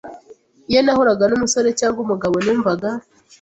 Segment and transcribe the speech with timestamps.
[0.69, 2.89] iyo nahuraga n’umusore cyangwa umugabo numvaga